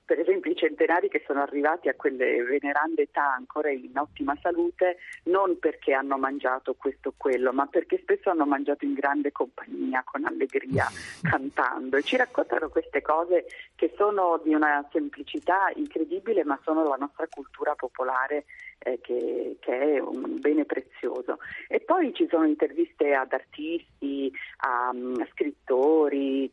per 0.08 0.22
esempio 0.22 0.50
i 0.50 0.56
centenari 0.56 1.10
che 1.10 1.22
sono 1.28 1.42
arrivati 1.42 1.90
a 1.90 1.94
quelle 1.94 2.42
venerande 2.42 3.02
età 3.02 3.34
ancora 3.34 3.70
in 3.70 3.92
ottima 3.98 4.38
salute 4.42 5.00
non 5.24 5.60
perché 5.60 5.92
hanno 5.92 6.18
mangiato 6.18 6.76
questo 6.76 7.10
o 7.10 7.14
quello, 7.18 7.52
ma 7.52 7.66
perché 7.66 8.00
spesso 8.00 8.30
hanno 8.30 8.46
mangiato 8.46 8.86
in 8.86 8.94
grande 8.94 9.34
compagnia, 9.34 10.04
con 10.06 10.24
allegria, 10.24 10.88
cantando 11.22 11.98
e 11.98 12.04
ci 12.04 12.16
raccontano 12.16 12.70
queste 12.70 13.02
cose 13.02 13.48
che 13.76 13.94
sono 13.98 14.40
di 14.42 14.54
una 14.54 14.88
semplicità 14.94 15.72
incredibile, 15.76 16.46
ma 16.46 16.58
sono 16.64 16.88
la 16.88 16.96
nostra 16.96 17.28
cultura 17.30 17.76
popolare 17.76 18.46
eh, 18.80 19.02
che, 19.02 19.58
che, 19.60 19.80
è 19.96 20.00
un 20.00 20.40
bene 20.40 20.64
prezioso. 20.64 21.40
E 21.68 21.82
poi 21.82 22.14
ci 22.14 22.28
sono 22.30 22.46
interviste 22.46 23.14
ad 23.14 23.34
artisti, 23.34 24.32
a, 24.60 24.92
um, 24.94 25.28
scrittori, 25.34 26.50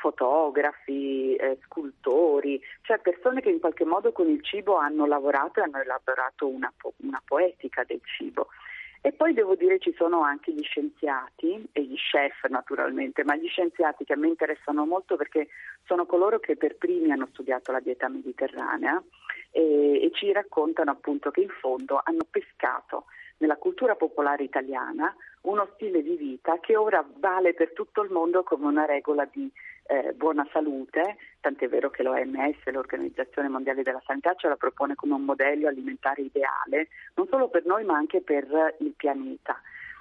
fotografi, 0.00 1.34
eh, 1.36 1.58
scultori, 1.64 2.60
cioè 2.82 2.98
persone 2.98 3.40
che 3.40 3.50
in 3.50 3.60
qualche 3.60 3.84
modo 3.84 4.12
con 4.12 4.28
il 4.28 4.42
cibo 4.42 4.76
hanno 4.76 5.06
lavorato 5.06 5.60
e 5.60 5.62
hanno 5.64 5.80
elaborato 5.80 6.46
una, 6.48 6.72
po- 6.76 6.94
una 6.98 7.22
poetica 7.24 7.84
del 7.84 8.00
cibo. 8.04 8.48
E 9.00 9.12
poi 9.12 9.32
devo 9.32 9.54
dire 9.54 9.78
ci 9.78 9.94
sono 9.96 10.22
anche 10.22 10.52
gli 10.52 10.62
scienziati 10.62 11.68
e 11.72 11.82
gli 11.82 11.94
chef 11.94 12.46
naturalmente, 12.48 13.22
ma 13.22 13.36
gli 13.36 13.46
scienziati 13.46 14.04
che 14.04 14.14
a 14.14 14.16
me 14.16 14.26
interessano 14.26 14.84
molto 14.86 15.16
perché 15.16 15.48
sono 15.84 16.04
coloro 16.04 16.40
che 16.40 16.56
per 16.56 16.76
primi 16.76 17.12
hanno 17.12 17.28
studiato 17.30 17.70
la 17.70 17.80
dieta 17.80 18.08
mediterranea 18.08 19.00
e, 19.52 20.02
e 20.02 20.10
ci 20.14 20.32
raccontano 20.32 20.90
appunto 20.90 21.30
che 21.30 21.42
in 21.42 21.48
fondo 21.48 22.00
hanno 22.02 22.26
pescato 22.28 23.04
nella 23.38 23.56
cultura 23.56 23.94
popolare 23.94 24.44
italiana 24.44 25.14
uno 25.42 25.68
stile 25.74 26.02
di 26.02 26.16
vita 26.16 26.58
che 26.60 26.76
ora 26.76 27.04
vale 27.18 27.54
per 27.54 27.72
tutto 27.72 28.02
il 28.02 28.10
mondo 28.10 28.42
come 28.42 28.66
una 28.66 28.84
regola 28.84 29.26
di 29.30 29.50
eh, 29.90 30.12
buona 30.12 30.46
salute, 30.52 31.16
tant'è 31.40 31.68
vero 31.68 31.88
che 31.88 32.02
l'OMS, 32.02 32.66
l'Organizzazione 32.66 33.48
Mondiale 33.48 33.82
della 33.82 34.02
Sanità, 34.04 34.34
ce 34.34 34.48
la 34.48 34.56
propone 34.56 34.94
come 34.94 35.14
un 35.14 35.24
modello 35.24 35.66
alimentare 35.66 36.22
ideale, 36.22 36.88
non 37.14 37.26
solo 37.28 37.48
per 37.48 37.64
noi 37.64 37.84
ma 37.84 37.96
anche 37.96 38.20
per 38.20 38.76
il 38.80 38.92
pianeta. 38.94 39.58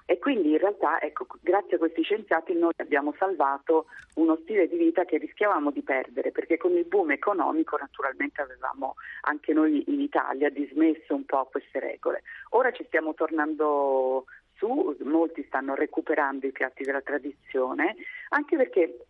E 0.10 0.20
quindi 0.20 0.52
in 0.52 0.58
realtà, 0.58 1.02
ecco, 1.02 1.28
grazie 1.42 1.76
a 1.76 1.80
questi 1.80 2.02
scienziati 2.02 2.54
noi 2.54 2.72
abbiamo 2.78 3.14
salvato 3.20 3.88
uno 4.16 4.38
stile 4.42 4.70
di 4.70 4.78
vita 4.78 5.04
che 5.04 5.18
rischiavamo 5.18 5.70
di 5.70 5.82
perdere, 5.82 6.32
perché 6.32 6.56
con 6.56 6.72
il 6.78 6.86
boom 6.86 7.12
economico 7.12 7.76
naturalmente 7.76 8.42
avevamo 8.42 8.96
anche 9.24 9.52
noi 9.52 9.84
in 9.88 10.00
Italia 10.00 10.50
dismesso 10.50 11.14
un 11.14 11.26
po' 11.26 11.50
queste 11.52 11.82
regole. 11.82 12.24
Ora 12.52 12.72
ci 12.72 12.86
stiamo 12.86 13.16
tornando 13.16 14.28
su, 14.56 14.96
molti 15.04 15.44
stanno 15.44 15.76
recuperando 15.76 16.48
i 16.48 16.54
piatti 16.54 16.86
della 16.86 17.02
tradizione, 17.02 17.98
anche 18.30 18.56
perché 18.56 19.08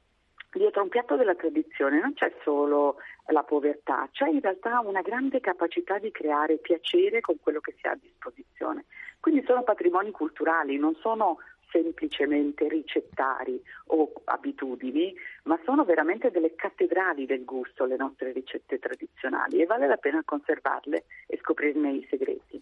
dietro 0.52 0.82
un 0.82 0.90
piatto 0.90 1.16
della 1.16 1.36
tradizione 1.36 2.00
non 2.00 2.14
c'è 2.14 2.34
solo 2.44 2.98
la 3.28 3.44
povertà, 3.44 4.08
c'è 4.12 4.28
in 4.28 4.42
realtà 4.42 4.80
una 4.80 5.02
grande 5.02 5.40
capacità 5.40 6.00
di 6.00 6.12
creare 6.12 6.58
piacere 6.58 7.22
con 7.22 7.38
quello 7.40 7.60
che 7.60 7.76
si 7.80 7.88
ha 7.88 7.92
a 7.92 7.98
disposizione. 8.00 8.86
Quindi 9.20 9.44
sono 9.46 9.64
patrimoni 9.64 10.12
culturali, 10.12 10.78
non 10.78 10.96
sono 10.96 11.38
semplicemente 11.70 12.68
ricettari 12.68 13.62
o 13.88 14.12
abitudini, 14.26 15.14
ma 15.44 15.60
sono 15.66 15.84
veramente 15.84 16.32
delle 16.32 16.56
cattedrali 16.56 17.26
del 17.26 17.44
gusto 17.44 17.86
le 17.86 17.98
nostre 17.98 18.32
ricette 18.32 18.80
tradizionali 18.80 19.62
e 19.62 19.66
vale 19.66 19.88
la 19.88 19.98
pena 19.98 20.22
conservarle 20.24 21.06
e 21.28 21.38
scoprirne 21.38 21.92
i 21.92 22.08
segreti. 22.10 22.62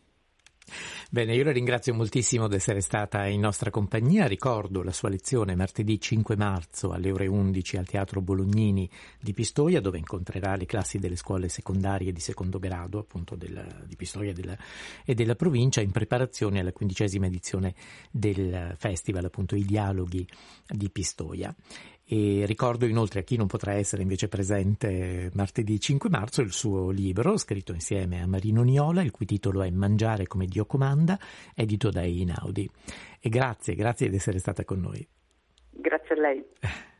Bene, 1.12 1.36
io 1.36 1.43
la 1.43 1.51
ringrazio 1.51 1.93
moltissimo 1.93 2.48
di 2.48 2.55
essere 2.55 2.81
stata 2.81 3.25
in 3.27 3.39
nostra 3.39 3.69
compagnia. 3.69 4.25
Ricordo 4.25 4.81
la 4.81 4.91
sua 4.91 5.10
lezione 5.10 5.55
martedì 5.55 6.00
5 6.00 6.36
marzo 6.36 6.91
alle 6.91 7.12
ore 7.12 7.27
11 7.27 7.77
al 7.77 7.86
Teatro 7.86 8.22
Bolognini 8.22 8.89
di 9.19 9.34
Pistoia, 9.34 9.79
dove 9.79 10.00
incontrerà 10.00 10.55
le 10.55 10.65
classi 10.65 10.98
delle 10.98 11.15
scuole 11.15 11.48
secondarie 11.50 12.12
di 12.12 12.19
secondo 12.19 12.57
grado, 12.57 13.00
appunto 13.00 13.36
della, 13.36 13.65
di 13.86 13.95
Pistoia 13.95 14.34
della, 14.34 14.57
e 15.05 15.13
della 15.13 15.36
provincia, 15.36 15.81
in 15.81 15.91
preparazione 15.91 16.60
alla 16.60 16.74
quindicesima 16.74 17.27
edizione 17.27 17.75
del 18.10 18.74
festival, 18.77 19.25
appunto 19.25 19.55
i 19.55 19.63
dialoghi 19.63 20.27
di 20.67 20.89
Pistoia. 20.89 21.55
E 22.07 22.45
ricordo 22.45 22.85
inoltre 22.85 23.21
a 23.21 23.24
chi 23.24 23.35
non 23.35 23.47
potrà 23.47 23.74
essere 23.74 24.03
invece 24.03 24.27
presente 24.27 25.31
martedì 25.33 25.79
5 25.79 26.09
marzo 26.09 26.41
il 26.41 26.51
suo 26.51 26.91
libro, 26.91 27.35
scritto 27.38 27.74
insieme 27.74 28.21
a 28.21 28.27
Marino 28.27 28.62
Niola, 28.62 29.01
il 29.01 29.12
cui 29.12 29.25
titolo 29.25 29.63
è 29.63 29.69
Mangiare 29.71 30.27
come 30.27 30.45
Dio 30.45 30.65
comanda, 30.65 31.17
edito 31.55 31.89
da 31.89 32.03
Einaudi. 32.03 32.69
E 33.19 33.29
grazie, 33.29 33.74
grazie 33.74 34.09
di 34.09 34.17
essere 34.17 34.38
stata 34.38 34.63
con 34.63 34.81
noi. 34.81 35.07
Grazie 35.71 36.15
a 36.15 36.19
lei. 36.19 36.45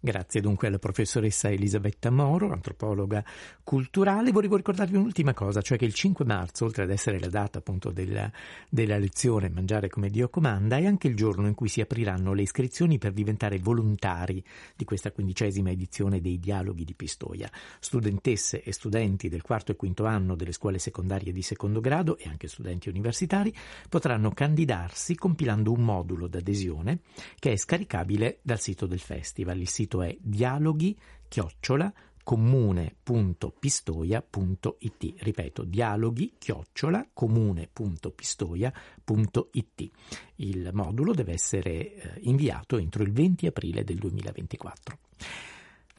Grazie 0.00 0.40
dunque 0.40 0.68
alla 0.68 0.78
professoressa 0.78 1.50
Elisabetta 1.50 2.10
Moro, 2.10 2.52
antropologa 2.52 3.24
culturale. 3.64 4.30
Volevo 4.30 4.54
ricordarvi 4.54 4.96
un'ultima 4.96 5.34
cosa, 5.34 5.60
cioè 5.60 5.76
che 5.76 5.86
il 5.86 5.92
5 5.92 6.24
marzo, 6.24 6.66
oltre 6.66 6.84
ad 6.84 6.90
essere 6.90 7.18
la 7.18 7.26
data 7.26 7.58
appunto 7.58 7.90
della, 7.90 8.30
della, 8.68 8.96
lezione 8.96 9.48
Mangiare 9.48 9.88
come 9.88 10.08
Dio 10.08 10.28
comanda, 10.28 10.76
è 10.76 10.86
anche 10.86 11.08
il 11.08 11.16
giorno 11.16 11.48
in 11.48 11.54
cui 11.54 11.66
si 11.66 11.80
apriranno 11.80 12.32
le 12.32 12.42
iscrizioni 12.42 12.98
per 12.98 13.10
diventare 13.10 13.58
volontari 13.58 14.40
di 14.76 14.84
questa 14.84 15.10
quindicesima 15.10 15.70
edizione 15.70 16.20
dei 16.20 16.38
Dialoghi 16.38 16.84
di 16.84 16.94
Pistoia. 16.94 17.50
Studentesse 17.80 18.62
e 18.62 18.72
studenti 18.72 19.28
del 19.28 19.42
quarto 19.42 19.72
e 19.72 19.76
quinto 19.76 20.04
anno 20.04 20.36
delle 20.36 20.52
scuole 20.52 20.78
secondarie 20.78 21.32
di 21.32 21.42
secondo 21.42 21.80
grado 21.80 22.18
e 22.18 22.28
anche 22.28 22.46
studenti 22.46 22.88
universitari 22.88 23.52
potranno 23.88 24.30
candidarsi 24.30 25.16
compilando 25.16 25.72
un 25.72 25.82
modulo 25.82 26.28
d'adesione 26.28 27.00
che 27.40 27.50
è 27.50 27.56
scaricabile 27.56 28.38
dal 28.42 28.60
sito 28.60 28.86
del 28.86 29.00
festival. 29.00 29.58
Il 29.58 29.68
sito 29.68 29.87
sito 29.88 30.02
è 30.02 30.14
dialoghi 30.20 30.94
chiocciola 31.26 31.90
comune.pistoia.it. 32.22 35.14
Ripeto, 35.16 35.64
dialoghi 35.64 36.34
chiocciola 36.38 37.08
comune.pistoia.it. 37.14 39.90
Il 40.36 40.70
modulo 40.74 41.14
deve 41.14 41.32
essere 41.32 41.70
eh, 41.70 42.12
inviato 42.20 42.76
entro 42.76 43.02
il 43.02 43.12
20 43.12 43.46
aprile 43.46 43.82
del 43.82 43.96
2024. 43.96 44.98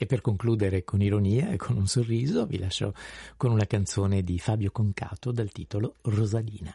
E 0.02 0.06
per 0.06 0.22
concludere 0.22 0.86
con 0.86 1.02
ironia 1.02 1.50
e 1.50 1.58
con 1.58 1.76
un 1.76 1.86
sorriso 1.88 2.46
vi 2.46 2.58
lascio 2.60 2.94
con 3.36 3.52
una 3.52 3.66
canzone 3.66 4.24
di 4.24 4.40
Fabio 4.40 4.72
Concato 4.72 5.32
dal 5.32 5.52
titolo 5.52 5.96
Rosalina. 6.04 6.74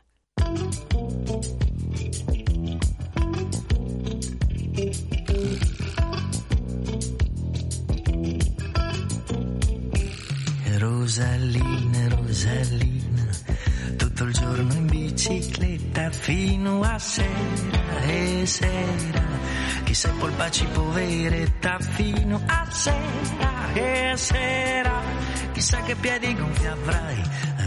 Rosalina, 11.04 12.08
Rosalina, 12.08 13.28
tutto 13.94 14.25
il 14.25 14.32
giorno 14.32 14.73
in 14.73 14.87
bicicletta 14.87 16.11
fino 16.11 16.80
a 16.80 16.99
sera 16.99 18.00
e 18.06 18.44
sera. 18.46 19.23
Chissà 19.84 20.08
polpaci 20.18 20.64
poveretta 20.73 21.78
fino 21.78 22.40
a 22.46 22.66
sera 22.70 23.75
e 23.75 24.14
sera. 24.16 25.02
Chissà 25.52 25.82
che 25.82 25.94
piedi 25.96 26.34
gonfi 26.34 26.66
avrai, 26.68 27.23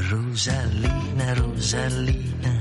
Rosalina, 0.10 1.34
Rosalina. 1.36 2.58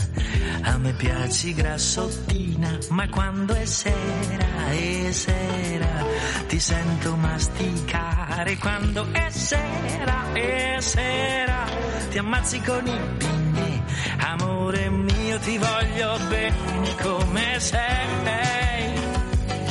A 0.62 0.78
me 0.78 0.92
piaci 0.92 1.54
grassottina, 1.54 2.78
ma 2.90 3.08
quando 3.08 3.54
è 3.54 3.64
sera 3.64 4.70
e 4.70 5.12
sera 5.12 6.04
ti 6.46 6.58
sento 6.58 7.16
masticare. 7.16 8.56
Quando 8.56 9.06
è 9.12 9.30
sera 9.30 10.32
e 10.32 10.76
sera 10.80 11.64
ti 12.10 12.18
ammazzi 12.18 12.60
con 12.60 12.86
i 12.86 13.00
pigni. 13.18 13.82
Amore 14.18 14.88
mio, 14.90 15.38
ti 15.38 15.58
voglio 15.58 16.18
bene 16.28 16.94
come 17.02 17.60
sei. 17.60 17.84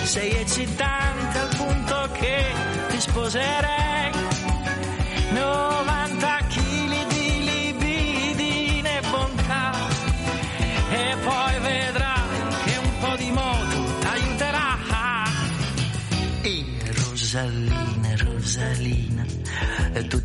Sei 0.04 0.32
eccitante 0.32 1.39
al 1.39 1.56
punto 1.56 2.10
che 2.13 2.45
ti 2.89 3.00
sposerei. 3.00 3.64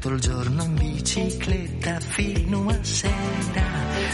Tutto 0.00 0.14
il 0.14 0.20
giorno 0.20 0.62
in 0.62 0.74
bicicletta 0.76 2.00
fino 2.00 2.66
a 2.70 2.78
sera, 2.80 3.66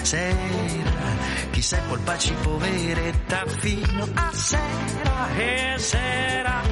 sera. 0.03 1.17
Chissà 1.53 1.79
polpaci 1.89 2.35
poveretta 2.43 3.45
fino 3.47 4.09
a 4.15 4.31
sera 4.33 5.37
e 5.37 5.75
sera. 5.79 6.63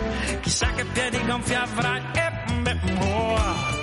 Chissà 0.40 0.72
che 0.72 0.85
piedi 0.87 1.24
gonfi 1.27 1.55
avrai 1.55 2.03
e 2.12 2.61
beh, 2.61 2.74
boh. 2.98 3.74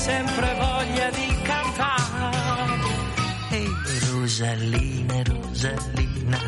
Sempre 0.00 0.54
voglia 0.54 1.10
di 1.10 1.42
cantare. 1.42 2.78
Ehi 3.50 3.68
Rosalina, 4.10 5.22
Rosalina, 5.24 6.38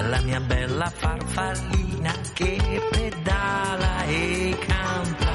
la 0.00 0.20
mia 0.22 0.40
bella 0.40 0.90
farfallina 0.90 2.12
che 2.32 2.58
pedala 2.90 4.04
e 4.04 4.56
canta, 4.66 5.32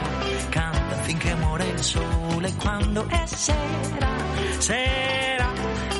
canta 0.49 0.95
finché 1.03 1.35
muore 1.35 1.67
il 1.67 1.83
sole 1.83 2.51
quando 2.55 3.07
è 3.07 3.25
sera, 3.27 4.11
sera, 4.57 5.47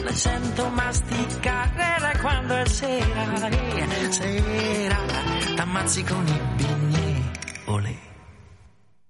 la 0.04 0.13
sento 0.13 0.67
masticare 0.69 2.17
quando 2.21 2.56
è 2.56 2.65
sera, 2.65 3.50
eh, 3.50 4.12
sera, 4.12 4.97
t'ammazzi 5.56 6.04
con 6.04 6.28
i 6.28 6.41
bigni, 6.56 7.32
olè. 7.65 7.95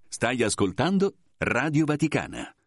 Stai 0.10 0.44
ascoltando 0.44 1.14
Radio 1.44 1.86
Vaticana. 1.86 2.61